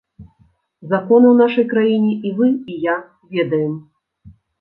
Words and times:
Законы 0.93 1.27
ў 1.31 1.33
нашай 1.41 1.65
краіне 1.73 2.13
і 2.29 2.31
вы, 2.39 2.47
і 2.77 2.79
я 2.87 2.95
ведаем. 3.37 3.77